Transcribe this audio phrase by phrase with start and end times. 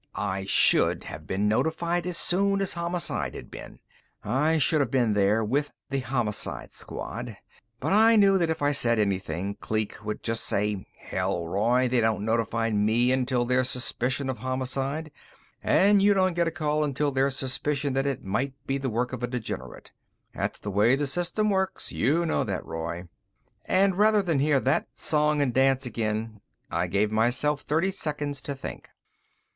[0.15, 3.77] I should have been notified as soon as Homicide had been;
[4.23, 7.37] I should have been there with the Homicide Squad.
[7.79, 11.99] But I knew that if I said anything, Kleek would just say, "Hell, Roy, they
[12.01, 15.11] don't notify me until there's suspicion of homicide,
[15.61, 19.13] and you don't get a call until there's suspicion that it might be the work
[19.13, 19.91] of a degenerate.
[20.33, 21.91] That's the way the system works.
[21.91, 23.07] You know that, Roy."
[23.65, 26.41] And rather than hear that song and dance again,
[26.71, 28.89] I gave myself thirty seconds to think.